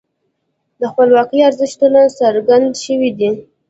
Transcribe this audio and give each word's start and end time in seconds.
د 0.79 0.81
خپلواکۍ 0.91 1.39
ارزښتونه 1.49 1.99
څرګند 2.19 2.69
شوي 2.83 3.11
دي. 3.19 3.29